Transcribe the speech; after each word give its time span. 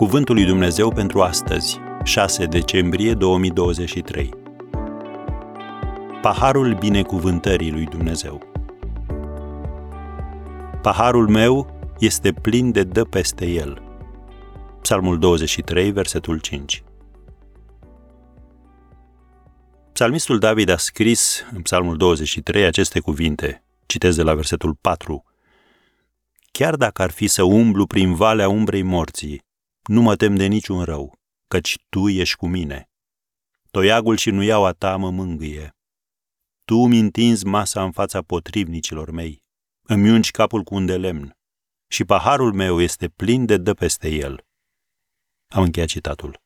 Cuvântul 0.00 0.34
lui 0.34 0.44
Dumnezeu 0.44 0.92
pentru 0.92 1.22
astăzi, 1.22 1.78
6 2.04 2.44
decembrie 2.44 3.14
2023. 3.14 4.30
Paharul 6.22 6.74
binecuvântării 6.74 7.70
lui 7.70 7.84
Dumnezeu. 7.84 8.42
Paharul 10.82 11.28
meu 11.28 11.80
este 11.98 12.32
plin 12.32 12.72
de 12.72 12.82
dă 12.84 13.04
peste 13.04 13.46
el. 13.46 13.82
Psalmul 14.82 15.18
23, 15.18 15.92
versetul 15.92 16.38
5. 16.38 16.82
Psalmistul 19.92 20.38
David 20.38 20.68
a 20.68 20.76
scris 20.76 21.44
în 21.54 21.62
Psalmul 21.62 21.96
23 21.96 22.64
aceste 22.64 23.00
cuvinte. 23.00 23.64
Citez 23.86 24.16
de 24.16 24.22
la 24.22 24.34
versetul 24.34 24.74
4. 24.80 25.24
Chiar 26.50 26.76
dacă 26.76 27.02
ar 27.02 27.10
fi 27.10 27.26
să 27.26 27.42
umblu 27.42 27.86
prin 27.86 28.14
valea 28.14 28.48
umbrei 28.48 28.82
morții, 28.82 29.48
nu 29.86 30.02
mă 30.02 30.16
tem 30.16 30.36
de 30.36 30.46
niciun 30.46 30.82
rău, 30.84 31.18
căci 31.48 31.78
Tu 31.88 32.08
ești 32.08 32.36
cu 32.36 32.46
mine. 32.46 32.90
Toiagul 33.70 34.16
și 34.16 34.30
nuiaua 34.30 34.72
ta 34.72 34.96
mă 34.96 35.10
mângâie. 35.10 35.76
Tu 36.64 36.86
mi 36.86 36.98
întinzi 36.98 37.46
masa 37.46 37.84
în 37.84 37.92
fața 37.92 38.22
potrivnicilor 38.22 39.10
mei, 39.10 39.42
îmi 39.82 40.10
ungi 40.10 40.30
capul 40.30 40.62
cu 40.62 40.74
un 40.74 40.86
de 40.86 40.96
lemn 40.96 41.34
și 41.88 42.04
paharul 42.04 42.52
meu 42.52 42.80
este 42.80 43.08
plin 43.08 43.46
de 43.46 43.56
dă 43.56 43.74
peste 43.74 44.08
el. 44.08 44.44
Am 45.48 45.62
încheiat 45.62 45.88
citatul. 45.88 46.40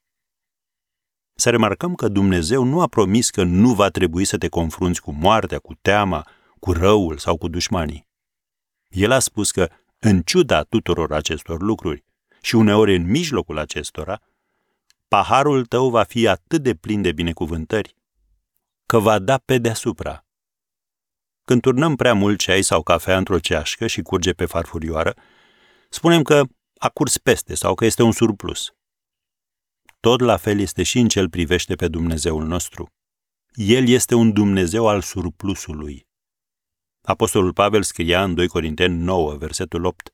Să 1.34 1.50
remarcăm 1.50 1.94
că 1.94 2.08
Dumnezeu 2.08 2.64
nu 2.64 2.80
a 2.80 2.86
promis 2.86 3.30
că 3.30 3.42
nu 3.42 3.74
va 3.74 3.88
trebui 3.88 4.24
să 4.24 4.38
te 4.38 4.48
confrunți 4.48 5.00
cu 5.00 5.12
moartea, 5.12 5.58
cu 5.58 5.74
teama, 5.74 6.28
cu 6.58 6.72
răul 6.72 7.18
sau 7.18 7.36
cu 7.36 7.48
dușmanii. 7.48 8.06
El 8.88 9.10
a 9.10 9.18
spus 9.18 9.50
că, 9.50 9.70
în 9.98 10.22
ciuda 10.22 10.62
tuturor 10.62 11.12
acestor 11.12 11.60
lucruri, 11.60 12.04
și 12.44 12.54
uneori 12.54 12.94
în 12.94 13.06
mijlocul 13.06 13.58
acestora, 13.58 14.20
paharul 15.08 15.66
tău 15.66 15.90
va 15.90 16.02
fi 16.02 16.28
atât 16.28 16.62
de 16.62 16.74
plin 16.74 17.02
de 17.02 17.12
binecuvântări 17.12 17.96
că 18.86 18.98
va 18.98 19.18
da 19.18 19.38
pe 19.38 19.58
deasupra. 19.58 20.24
Când 21.44 21.60
turnăm 21.60 21.96
prea 21.96 22.14
mult 22.14 22.38
ceai 22.38 22.62
sau 22.62 22.82
cafea 22.82 23.16
într-o 23.16 23.38
ceașcă 23.38 23.86
și 23.86 24.02
curge 24.02 24.32
pe 24.32 24.46
farfurioară, 24.46 25.14
spunem 25.88 26.22
că 26.22 26.42
a 26.78 26.88
curs 26.88 27.18
peste 27.18 27.54
sau 27.54 27.74
că 27.74 27.84
este 27.84 28.02
un 28.02 28.12
surplus. 28.12 28.74
Tot 30.00 30.20
la 30.20 30.36
fel 30.36 30.58
este 30.58 30.82
și 30.82 30.98
în 30.98 31.08
cel 31.08 31.30
privește 31.30 31.74
pe 31.74 31.88
Dumnezeul 31.88 32.44
nostru. 32.46 32.92
El 33.52 33.88
este 33.88 34.14
un 34.14 34.32
Dumnezeu 34.32 34.88
al 34.88 35.02
surplusului. 35.02 36.06
Apostolul 37.02 37.52
Pavel 37.52 37.82
scria 37.82 38.24
în 38.24 38.34
2 38.34 38.48
Corinteni 38.48 38.98
9, 38.98 39.34
versetul 39.34 39.84
8, 39.84 40.13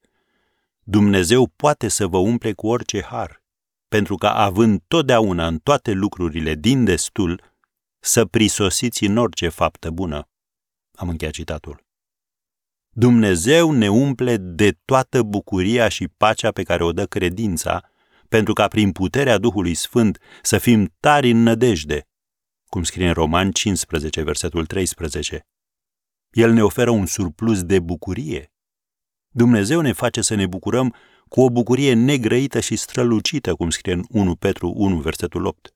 Dumnezeu 0.91 1.46
poate 1.46 1.88
să 1.88 2.06
vă 2.06 2.19
umple 2.19 2.52
cu 2.52 2.66
orice 2.66 3.02
har, 3.02 3.42
pentru 3.88 4.16
că 4.16 4.27
având 4.27 4.83
totdeauna 4.88 5.46
în 5.46 5.58
toate 5.58 5.92
lucrurile 5.92 6.55
din 6.55 6.84
destul, 6.84 7.55
să 7.98 8.24
prisosiți 8.24 9.05
în 9.05 9.16
orice 9.16 9.48
faptă 9.48 9.91
bună. 9.91 10.28
Am 10.92 11.08
încheiat 11.08 11.33
citatul. 11.34 11.84
Dumnezeu 12.94 13.70
ne 13.70 13.91
umple 13.91 14.36
de 14.36 14.78
toată 14.84 15.22
bucuria 15.22 15.88
și 15.88 16.08
pacea 16.08 16.50
pe 16.50 16.62
care 16.62 16.84
o 16.84 16.92
dă 16.92 17.06
credința, 17.06 17.91
pentru 18.28 18.52
ca 18.52 18.68
prin 18.68 18.92
puterea 18.92 19.38
Duhului 19.38 19.74
Sfânt 19.74 20.18
să 20.42 20.58
fim 20.58 20.94
tari 21.00 21.30
în 21.30 21.42
nădejde, 21.42 22.08
cum 22.66 22.83
scrie 22.83 23.06
în 23.06 23.12
Roman 23.12 23.50
15, 23.50 24.22
versetul 24.22 24.66
13. 24.66 25.46
El 26.30 26.52
ne 26.52 26.62
oferă 26.62 26.91
un 26.91 27.06
surplus 27.06 27.62
de 27.62 27.80
bucurie. 27.80 28.49
Dumnezeu 29.33 29.81
ne 29.81 29.92
face 29.92 30.20
să 30.20 30.34
ne 30.34 30.47
bucurăm 30.47 30.95
cu 31.28 31.41
o 31.41 31.50
bucurie 31.50 31.95
negrăită 31.95 32.61
și 32.61 32.77
strălucită, 32.77 33.55
cum 33.55 33.70
scrie 33.70 33.92
în 33.92 34.05
1 34.08 34.36
Petru 34.36 34.73
1, 34.77 35.01
versetul 35.01 35.45
8. 35.45 35.74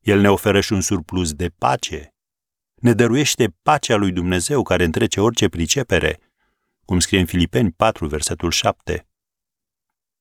El 0.00 0.20
ne 0.20 0.30
oferă 0.30 0.60
și 0.60 0.72
un 0.72 0.80
surplus 0.80 1.32
de 1.32 1.48
pace. 1.48 2.14
Ne 2.74 2.92
dăruiește 2.92 3.56
pacea 3.62 3.96
lui 3.96 4.12
Dumnezeu 4.12 4.62
care 4.62 4.84
întrece 4.84 5.20
orice 5.20 5.48
pricepere, 5.48 6.18
cum 6.84 6.98
scrie 6.98 7.20
în 7.20 7.26
Filipeni 7.26 7.72
4, 7.72 8.06
versetul 8.06 8.50
7. 8.50 9.06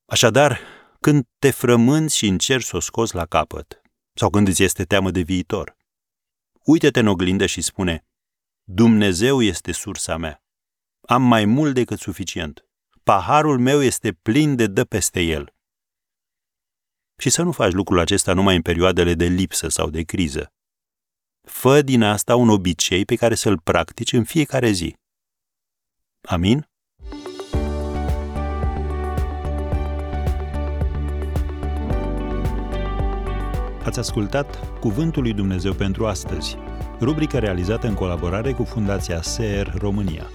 Așadar, 0.05 0.59
când 0.99 1.27
te 1.39 1.51
frămânți 1.51 2.17
și 2.17 2.27
încerci 2.27 2.65
să 2.65 2.75
o 2.75 2.79
scoți 2.79 3.15
la 3.15 3.25
capăt, 3.25 3.81
sau 4.13 4.29
când 4.29 4.47
îți 4.47 4.63
este 4.63 4.83
teamă 4.83 5.11
de 5.11 5.21
viitor, 5.21 5.77
uite-te 6.63 6.99
în 6.99 7.07
oglindă 7.07 7.45
și 7.45 7.61
spune, 7.61 8.05
Dumnezeu 8.63 9.41
este 9.41 9.71
sursa 9.71 10.17
mea. 10.17 10.40
Am 11.11 11.21
mai 11.21 11.45
mult 11.45 11.73
decât 11.73 11.99
suficient. 11.99 12.65
Paharul 13.03 13.59
meu 13.59 13.81
este 13.81 14.11
plin 14.11 14.55
de 14.55 14.67
dă 14.67 14.83
peste 14.83 15.21
el. 15.21 15.53
Și 17.17 17.29
să 17.29 17.41
nu 17.41 17.51
faci 17.51 17.71
lucrul 17.71 17.99
acesta 17.99 18.33
numai 18.33 18.55
în 18.55 18.61
perioadele 18.61 19.13
de 19.13 19.25
lipsă 19.25 19.67
sau 19.67 19.89
de 19.89 20.01
criză. 20.03 20.53
Fă 21.41 21.81
din 21.81 22.03
asta 22.03 22.35
un 22.35 22.49
obicei 22.49 23.05
pe 23.05 23.15
care 23.15 23.35
să-l 23.35 23.59
practici 23.59 24.13
în 24.13 24.23
fiecare 24.23 24.69
zi. 24.69 24.95
Amin? 26.21 26.69
Ați 33.83 33.99
ascultat 33.99 34.79
Cuvântul 34.79 35.21
lui 35.21 35.33
Dumnezeu 35.33 35.73
pentru 35.73 36.07
astăzi, 36.07 36.57
rubrica 36.99 37.39
realizată 37.39 37.87
în 37.87 37.93
colaborare 37.93 38.53
cu 38.53 38.63
Fundația 38.63 39.21
SER 39.21 39.73
România. 39.77 40.29